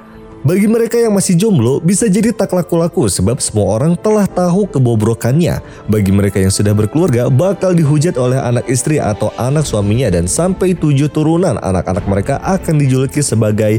Bagi 0.43 0.67
mereka 0.67 0.99
yang 0.99 1.14
masih 1.14 1.38
jomblo, 1.38 1.79
bisa 1.79 2.11
jadi 2.11 2.35
tak 2.35 2.50
laku-laku 2.50 3.07
sebab 3.07 3.38
semua 3.38 3.79
orang 3.79 3.95
telah 3.95 4.26
tahu 4.26 4.67
kebobrokannya. 4.67 5.62
Bagi 5.87 6.11
mereka 6.11 6.43
yang 6.43 6.50
sudah 6.50 6.75
berkeluarga, 6.75 7.31
bakal 7.31 7.71
dihujat 7.71 8.19
oleh 8.19 8.43
anak 8.43 8.67
istri 8.67 8.99
atau 8.99 9.31
anak 9.38 9.62
suaminya 9.62 10.11
dan 10.11 10.26
sampai 10.26 10.75
tujuh 10.75 11.07
turunan 11.14 11.62
anak-anak 11.62 12.02
mereka 12.11 12.43
akan 12.43 12.75
dijuluki 12.75 13.23
sebagai 13.23 13.79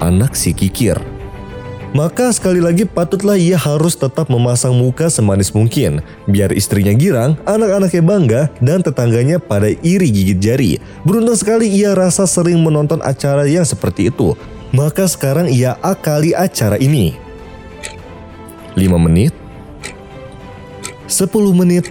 anak 0.00 0.36
si 0.36 0.52
kikir. 0.52 0.98
Maka 1.96 2.28
sekali 2.28 2.60
lagi 2.60 2.84
patutlah 2.84 3.40
ia 3.40 3.56
harus 3.56 3.96
tetap 3.96 4.28
memasang 4.28 4.76
muka 4.76 5.08
semanis 5.08 5.48
mungkin, 5.56 6.04
biar 6.28 6.52
istrinya 6.52 6.92
girang, 6.92 7.40
anak-anaknya 7.48 8.02
bangga, 8.04 8.42
dan 8.60 8.84
tetangganya 8.84 9.40
pada 9.40 9.72
iri 9.80 10.12
gigit 10.12 10.36
jari. 10.36 10.72
Beruntung 11.08 11.40
sekali 11.40 11.72
ia 11.72 11.96
rasa 11.96 12.28
sering 12.28 12.60
menonton 12.60 13.00
acara 13.00 13.48
yang 13.48 13.64
seperti 13.64 14.12
itu, 14.12 14.36
maka 14.76 15.08
sekarang 15.08 15.48
ia 15.48 15.80
akali 15.80 16.36
acara 16.36 16.76
ini. 16.76 17.16
5 18.76 19.00
menit, 19.00 19.32
10 21.08 21.32
menit, 21.56 21.88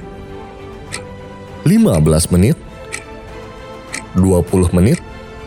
15 1.66 2.30
menit, 2.30 2.54
20 4.14 4.70
menit, 4.70 5.02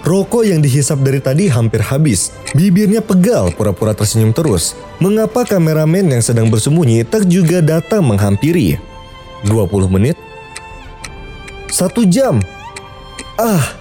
Rokok 0.09 0.41
yang 0.41 0.65
dihisap 0.65 1.05
dari 1.05 1.21
tadi 1.21 1.53
hampir 1.53 1.85
habis. 1.85 2.33
Bibirnya 2.57 3.05
pegal, 3.05 3.53
pura-pura 3.53 3.93
tersenyum 3.93 4.33
terus. 4.33 4.73
Mengapa 5.05 5.45
kameramen 5.45 6.09
yang 6.09 6.25
sedang 6.25 6.49
bersembunyi 6.49 7.05
tak 7.05 7.29
juga 7.29 7.61
datang 7.61 8.00
menghampiri? 8.09 8.81
20 9.45 9.69
menit? 9.93 10.17
Satu 11.69 12.09
jam? 12.09 12.41
Ah, 13.37 13.77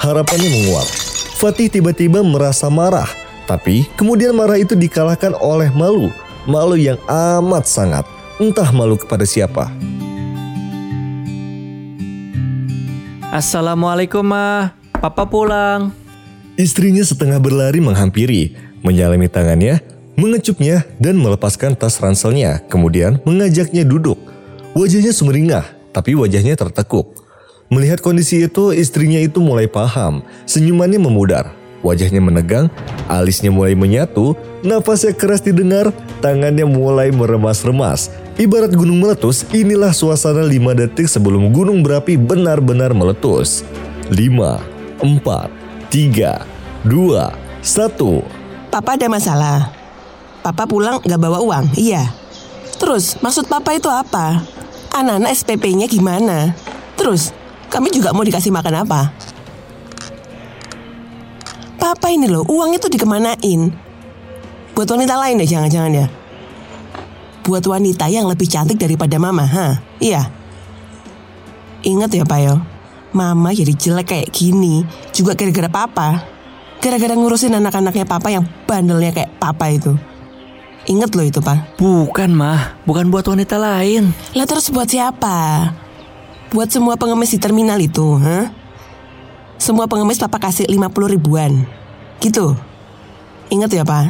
harapannya 0.00 0.48
menguap. 0.48 0.88
Fatih 1.36 1.68
tiba-tiba 1.68 2.24
merasa 2.24 2.72
marah. 2.72 3.12
Tapi 3.44 3.84
kemudian 4.00 4.32
marah 4.32 4.56
itu 4.56 4.72
dikalahkan 4.72 5.36
oleh 5.36 5.68
malu. 5.76 6.08
Malu 6.48 6.80
yang 6.80 6.96
amat 7.04 7.68
sangat. 7.68 8.08
Entah 8.40 8.72
malu 8.72 8.96
kepada 8.96 9.28
siapa. 9.28 9.68
Assalamualaikum, 13.28 14.24
Ma. 14.24 14.72
Papa 14.96 15.28
pulang. 15.28 15.92
Istrinya 16.56 17.04
setengah 17.04 17.36
berlari 17.36 17.84
menghampiri, 17.84 18.56
menyalami 18.80 19.28
tangannya, 19.28 19.84
mengecupnya, 20.16 20.88
dan 20.96 21.20
melepaskan 21.20 21.76
tas 21.76 22.00
ranselnya, 22.00 22.64
kemudian 22.72 23.20
mengajaknya 23.28 23.84
duduk. 23.84 24.16
Wajahnya 24.72 25.12
sumeringah, 25.12 25.64
tapi 25.92 26.16
wajahnya 26.16 26.56
tertekuk. 26.56 27.12
Melihat 27.68 28.00
kondisi 28.00 28.40
itu, 28.44 28.72
istrinya 28.72 29.20
itu 29.20 29.36
mulai 29.42 29.68
paham. 29.68 30.24
Senyumannya 30.48 30.96
memudar, 30.96 31.52
wajahnya 31.84 32.24
menegang, 32.24 32.72
alisnya 33.04 33.52
mulai 33.52 33.76
menyatu, 33.76 34.32
nafasnya 34.64 35.12
keras 35.12 35.44
didengar, 35.44 35.92
tangannya 36.24 36.64
mulai 36.64 37.12
meremas-remas. 37.12 38.08
Ibarat 38.40 38.72
gunung 38.72 39.00
meletus, 39.04 39.44
inilah 39.52 39.92
suasana 39.92 40.44
5 40.44 40.72
detik 40.76 41.08
sebelum 41.08 41.52
gunung 41.52 41.84
berapi 41.84 42.16
benar-benar 42.16 42.96
meletus. 42.96 43.64
5, 44.12 44.75
empat, 45.00 45.48
tiga, 45.92 46.44
dua, 46.84 47.32
satu. 47.60 48.22
Papa 48.72 48.96
ada 48.96 49.08
masalah. 49.08 49.58
Papa 50.40 50.64
pulang 50.68 51.02
gak 51.02 51.20
bawa 51.20 51.42
uang, 51.42 51.74
iya. 51.74 52.12
Terus 52.76 53.18
maksud 53.24 53.48
papa 53.50 53.74
itu 53.74 53.88
apa? 53.90 54.44
Anak-anak 54.94 55.32
SPP-nya 55.34 55.90
gimana? 55.90 56.54
Terus 56.94 57.32
kami 57.68 57.90
juga 57.90 58.14
mau 58.14 58.22
dikasih 58.22 58.54
makan 58.54 58.86
apa? 58.86 59.10
Papa 61.76 62.08
ini 62.10 62.30
loh, 62.30 62.46
uang 62.46 62.76
itu 62.76 62.86
dikemanain? 62.88 63.74
Buat 64.76 64.88
wanita 64.92 65.14
lain 65.16 65.40
ya 65.44 65.46
jangan-jangan 65.56 65.92
ya? 65.92 66.06
Buat 67.46 67.64
wanita 67.64 68.10
yang 68.10 68.26
lebih 68.26 68.48
cantik 68.50 68.76
daripada 68.76 69.16
mama, 69.16 69.46
ha? 69.46 69.80
Iya. 70.02 70.28
Ingat 71.86 72.10
ya 72.10 72.26
Pak 72.26 72.40
yo, 72.42 72.58
mama 73.16 73.56
jadi 73.56 73.72
jelek 73.72 74.12
kayak 74.12 74.28
gini 74.28 74.84
juga 75.16 75.32
gara-gara 75.32 75.72
papa. 75.72 76.08
Gara-gara 76.76 77.16
ngurusin 77.16 77.56
anak-anaknya 77.56 78.04
papa 78.04 78.28
yang 78.28 78.44
bandelnya 78.68 79.16
kayak 79.16 79.32
papa 79.40 79.72
itu. 79.72 79.96
Ingat 80.86 81.18
loh 81.18 81.26
itu 81.26 81.42
Pak. 81.42 81.82
Bukan 81.82 82.30
mah, 82.30 82.78
bukan 82.86 83.10
buat 83.10 83.26
wanita 83.26 83.58
lain. 83.58 84.14
Lah 84.38 84.46
terus 84.46 84.70
buat 84.70 84.86
siapa? 84.86 85.72
Buat 86.54 86.70
semua 86.70 86.94
pengemis 86.94 87.34
di 87.34 87.42
terminal 87.42 87.82
itu, 87.82 88.14
ha? 88.22 88.54
Semua 89.58 89.90
pengemis 89.90 90.22
papa 90.22 90.38
kasih 90.38 90.70
50 90.70 91.10
ribuan. 91.10 91.66
Gitu. 92.22 92.54
Ingat 93.50 93.70
ya 93.74 93.82
Pak, 93.82 94.04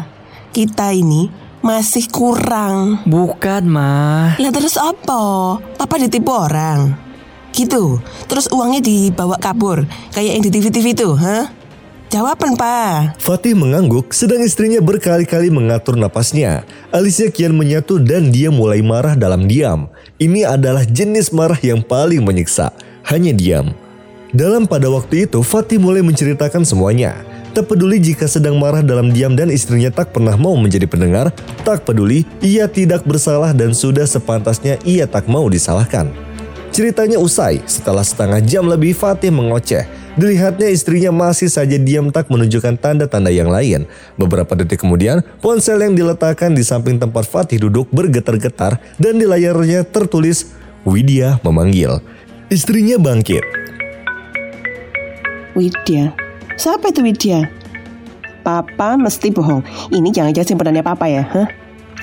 kita 0.52 0.92
ini 0.92 1.32
masih 1.64 2.12
kurang. 2.12 3.00
Bukan 3.08 3.64
mah. 3.72 4.36
Lah 4.36 4.52
terus 4.52 4.76
apa? 4.76 5.56
Papa 5.80 5.96
ditipu 5.96 6.28
orang. 6.28 7.05
Gitu. 7.56 8.04
Terus 8.28 8.52
uangnya 8.52 8.84
dibawa 8.84 9.40
kabur 9.40 9.88
kayak 10.12 10.32
yang 10.36 10.44
di 10.44 10.52
TV-TV 10.52 10.92
itu, 10.92 11.08
ha? 11.16 11.48
Jawaban, 12.06 12.54
Pak. 12.54 13.18
Fatih 13.18 13.58
mengangguk 13.58 14.14
sedang 14.14 14.38
istrinya 14.38 14.78
berkali-kali 14.78 15.50
mengatur 15.50 15.98
napasnya. 15.98 16.62
Alisnya 16.94 17.34
kian 17.34 17.50
menyatu 17.56 17.98
dan 17.98 18.30
dia 18.30 18.46
mulai 18.52 18.78
marah 18.78 19.18
dalam 19.18 19.50
diam. 19.50 19.90
Ini 20.22 20.46
adalah 20.46 20.86
jenis 20.86 21.34
marah 21.34 21.58
yang 21.58 21.82
paling 21.82 22.22
menyiksa. 22.22 22.70
Hanya 23.10 23.34
diam. 23.34 23.74
Dalam 24.30 24.70
pada 24.70 24.86
waktu 24.86 25.26
itu, 25.26 25.42
Fatih 25.42 25.82
mulai 25.82 26.04
menceritakan 26.06 26.62
semuanya. 26.62 27.26
Tak 27.56 27.72
peduli 27.72 27.96
jika 27.98 28.30
sedang 28.30 28.60
marah 28.60 28.84
dalam 28.84 29.10
diam 29.10 29.32
dan 29.34 29.50
istrinya 29.50 29.90
tak 29.90 30.14
pernah 30.14 30.36
mau 30.38 30.54
menjadi 30.54 30.84
pendengar, 30.86 31.32
tak 31.64 31.88
peduli 31.88 32.22
ia 32.38 32.68
tidak 32.68 33.02
bersalah 33.02 33.50
dan 33.56 33.72
sudah 33.72 34.04
sepantasnya 34.04 34.76
ia 34.86 35.08
tak 35.10 35.24
mau 35.26 35.48
disalahkan. 35.50 36.25
Ceritanya 36.74 37.16
usai, 37.16 37.62
setelah 37.64 38.02
setengah 38.04 38.42
jam 38.44 38.66
lebih 38.66 38.92
Fatih 38.92 39.32
mengoceh. 39.32 39.86
Dilihatnya 40.16 40.72
istrinya 40.72 41.12
masih 41.12 41.52
saja 41.52 41.76
diam 41.76 42.08
tak 42.08 42.32
menunjukkan 42.32 42.80
tanda-tanda 42.80 43.28
yang 43.28 43.52
lain. 43.52 43.84
Beberapa 44.16 44.56
detik 44.56 44.80
kemudian, 44.80 45.20
ponsel 45.44 45.76
yang 45.76 45.92
diletakkan 45.92 46.56
di 46.56 46.64
samping 46.64 46.96
tempat 46.96 47.28
Fatih 47.28 47.60
duduk 47.68 47.88
bergetar-getar 47.92 48.80
dan 48.96 49.20
di 49.20 49.28
layarnya 49.28 49.84
tertulis 49.84 50.56
Widya 50.88 51.36
memanggil. 51.44 52.00
Istrinya 52.48 52.96
bangkit. 52.96 53.44
Widya. 55.52 56.16
Siapa 56.56 56.88
itu 56.92 57.04
Widya? 57.04 57.44
Papa 58.40 58.94
mesti 58.94 59.28
bohong. 59.34 59.60
Ini 59.92 60.08
jangan-jangan 60.14 60.48
simpenannya 60.48 60.84
Papa 60.86 61.10
ya, 61.10 61.26
hah? 61.26 61.48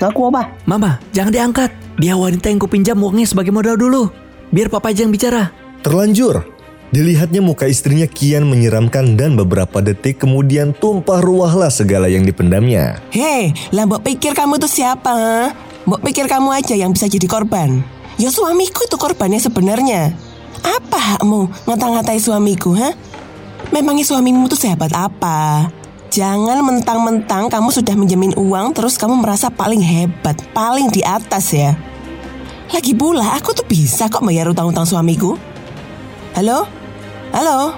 Ngaku 0.02 0.20
apa? 0.34 0.54
Mama, 0.68 1.00
jangan 1.14 1.32
diangkat. 1.32 1.70
Dia 1.96 2.18
wanita 2.18 2.50
yang 2.50 2.58
kupinjam 2.58 2.98
uangnya 2.98 3.26
sebagai 3.26 3.54
modal 3.54 3.78
dulu. 3.78 4.23
Biar 4.54 4.70
papa 4.70 4.94
aja 4.94 5.02
yang 5.02 5.10
bicara. 5.10 5.50
Terlanjur. 5.82 6.46
Dilihatnya 6.94 7.42
muka 7.42 7.66
istrinya 7.66 8.06
kian 8.06 8.46
menyeramkan 8.46 9.18
dan 9.18 9.34
beberapa 9.34 9.82
detik 9.82 10.22
kemudian 10.22 10.70
tumpah 10.70 11.18
ruahlah 11.18 11.74
segala 11.74 12.06
yang 12.06 12.22
dipendamnya. 12.22 13.02
Hei, 13.10 13.50
lah 13.74 13.82
mbok 13.82 14.06
pikir 14.06 14.30
kamu 14.30 14.62
tuh 14.62 14.70
siapa? 14.70 15.50
Mbok 15.90 16.06
pikir 16.06 16.30
kamu 16.30 16.54
aja 16.54 16.78
yang 16.78 16.94
bisa 16.94 17.10
jadi 17.10 17.26
korban. 17.26 17.82
Ya 18.14 18.30
suamiku 18.30 18.86
itu 18.86 18.94
korbannya 18.94 19.42
sebenarnya. 19.42 20.14
Apa 20.62 21.18
hakmu 21.18 21.50
ngata-ngatai 21.66 22.22
suamiku, 22.22 22.78
ha? 22.78 22.94
Memangnya 23.74 24.06
suamimu 24.06 24.46
tuh 24.46 24.54
sehebat 24.54 24.94
apa? 24.94 25.66
Jangan 26.14 26.62
mentang-mentang 26.62 27.50
kamu 27.50 27.74
sudah 27.74 27.98
menjamin 27.98 28.38
uang 28.38 28.70
terus 28.70 28.94
kamu 29.02 29.18
merasa 29.18 29.50
paling 29.50 29.82
hebat, 29.82 30.38
paling 30.54 30.94
di 30.94 31.02
atas 31.02 31.50
ya. 31.50 31.74
Lagi 32.74 32.90
pula 32.90 33.38
aku 33.38 33.54
tuh 33.54 33.62
bisa 33.70 34.10
kok 34.10 34.26
bayar 34.26 34.50
utang-utang 34.50 34.82
suamiku. 34.82 35.38
Halo? 36.34 36.66
Halo? 37.30 37.70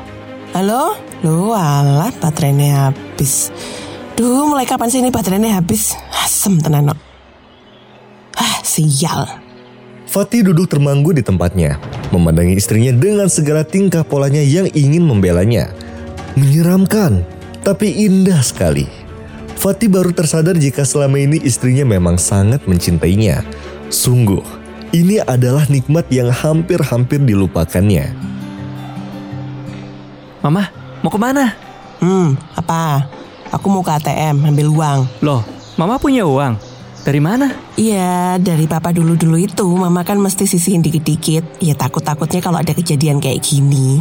Halo? 0.57 0.97
Loh 1.21 1.53
alat 1.53 2.17
baterainya 2.17 2.89
habis. 2.89 3.53
Duh 4.17 4.49
mulai 4.49 4.65
kapan 4.65 4.89
sih 4.89 5.05
ini 5.05 5.13
baterainya 5.13 5.61
habis? 5.61 5.93
Asem 6.17 6.57
tenan. 6.65 6.97
Ah 8.41 8.57
sial. 8.65 9.29
Fatih 10.09 10.49
duduk 10.49 10.65
termanggu 10.73 11.13
di 11.13 11.21
tempatnya, 11.21 11.77
memandangi 12.09 12.57
istrinya 12.57 12.97
dengan 12.97 13.29
segala 13.29 13.69
tingkah 13.69 14.01
polanya 14.01 14.41
yang 14.41 14.65
ingin 14.73 15.05
membelanya. 15.05 15.77
Menyeramkan, 16.41 17.21
tapi 17.61 17.93
indah 18.09 18.41
sekali. 18.41 18.89
Fatih 19.61 19.93
baru 19.93 20.17
tersadar 20.17 20.57
jika 20.57 20.89
selama 20.89 21.21
ini 21.21 21.37
istrinya 21.45 21.85
memang 21.85 22.17
sangat 22.17 22.65
mencintainya. 22.65 23.45
Sungguh, 23.93 24.66
ini 24.93 25.23
adalah 25.23 25.67
nikmat 25.67 26.07
yang 26.11 26.31
hampir-hampir 26.31 27.23
dilupakannya. 27.23 28.13
Mama, 30.45 30.71
mau 31.03 31.11
ke 31.11 31.19
mana? 31.19 31.55
Hmm, 31.99 32.39
apa? 32.55 33.09
Aku 33.51 33.67
mau 33.71 33.83
ke 33.83 33.91
ATM 33.91 34.43
ambil 34.47 34.69
uang. 34.71 35.01
Loh, 35.23 35.43
Mama 35.77 36.01
punya 36.01 36.25
uang? 36.25 36.57
Dari 37.05 37.21
mana? 37.21 37.53
Iya, 37.77 38.41
dari 38.41 38.65
papa 38.65 38.97
dulu-dulu 38.97 39.37
itu, 39.37 39.69
mama 39.77 40.03
kan 40.09 40.17
mesti 40.17 40.49
sisihin 40.49 40.81
dikit-dikit. 40.81 41.61
Ya 41.61 41.77
takut-takutnya 41.77 42.41
kalau 42.41 42.57
ada 42.57 42.73
kejadian 42.73 43.21
kayak 43.21 43.45
gini. 43.45 44.01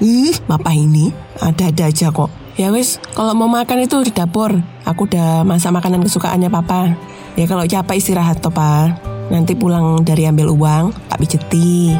Ih, 0.00 0.34
papa 0.48 0.72
ini 0.72 1.12
ada-ada 1.36 1.92
aja 1.92 2.08
kok. 2.08 2.32
Ya 2.56 2.72
wis, 2.72 2.96
kalau 3.12 3.36
mau 3.36 3.46
makan 3.46 3.84
itu 3.84 4.00
di 4.08 4.10
dapur. 4.10 4.56
Aku 4.88 5.04
udah 5.04 5.44
masak 5.44 5.76
makanan 5.76 6.00
kesukaannya 6.00 6.48
papa. 6.48 6.96
Ya 7.36 7.44
kalau 7.44 7.68
capek 7.68 8.00
istirahat 8.00 8.40
toh, 8.40 8.48
Pak. 8.48 9.15
Nanti 9.26 9.58
pulang 9.58 10.06
dari 10.06 10.28
ambil 10.30 10.54
uang, 10.54 10.94
tak 11.10 11.18
pijeti. 11.18 11.94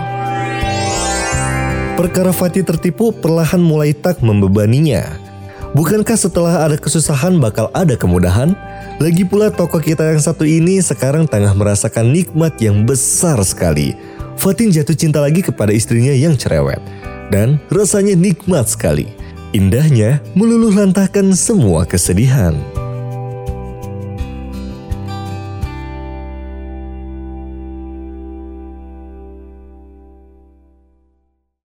Perkara 1.96 2.30
Fatih 2.30 2.62
tertipu 2.62 3.10
perlahan 3.10 3.58
mulai 3.58 3.96
tak 3.96 4.20
membebaninya. 4.20 5.16
Bukankah 5.72 6.16
setelah 6.16 6.64
ada 6.64 6.76
kesusahan 6.76 7.40
bakal 7.40 7.72
ada 7.72 7.96
kemudahan? 7.96 8.52
Lagi 8.96 9.28
pula 9.28 9.52
tokoh 9.52 9.80
kita 9.80 10.08
yang 10.14 10.22
satu 10.22 10.44
ini 10.44 10.80
sekarang 10.80 11.28
tengah 11.28 11.52
merasakan 11.52 12.12
nikmat 12.12 12.56
yang 12.60 12.84
besar 12.84 13.36
sekali. 13.44 13.96
Fatin 14.36 14.72
jatuh 14.72 14.96
cinta 14.96 15.20
lagi 15.20 15.40
kepada 15.44 15.72
istrinya 15.72 16.12
yang 16.12 16.36
cerewet. 16.36 16.80
Dan 17.32 17.58
rasanya 17.72 18.14
nikmat 18.14 18.70
sekali. 18.70 19.10
Indahnya 19.56 20.20
meluluh 20.36 20.72
lantahkan 20.72 21.32
semua 21.32 21.88
kesedihan. 21.88 22.54